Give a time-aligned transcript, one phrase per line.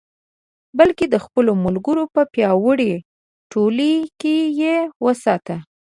[0.79, 2.93] بلکې د خپلو ملګرو په پیاوړې
[3.51, 5.57] ټولۍ کې یې وساته.